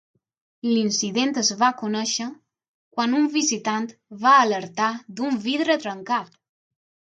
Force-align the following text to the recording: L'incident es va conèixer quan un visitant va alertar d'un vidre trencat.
L'incident 0.69 1.33
es 1.41 1.51
va 1.59 1.69
conèixer 1.81 2.27
quan 2.97 3.15
un 3.19 3.29
visitant 3.37 3.87
va 4.27 4.35
alertar 4.49 4.91
d'un 5.21 5.41
vidre 5.49 5.81
trencat. 5.89 6.39